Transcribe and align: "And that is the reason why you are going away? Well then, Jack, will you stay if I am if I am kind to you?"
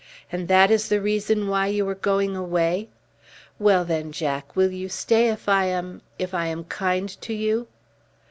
"And 0.31 0.47
that 0.47 0.71
is 0.71 0.89
the 0.89 0.99
reason 0.99 1.47
why 1.47 1.67
you 1.67 1.87
are 1.87 1.93
going 1.93 2.35
away? 2.35 2.89
Well 3.59 3.85
then, 3.85 4.11
Jack, 4.11 4.55
will 4.55 4.71
you 4.71 4.89
stay 4.89 5.29
if 5.29 5.47
I 5.47 5.65
am 5.65 6.01
if 6.17 6.33
I 6.33 6.47
am 6.47 6.63
kind 6.63 7.07
to 7.21 7.33
you?" 7.35 7.67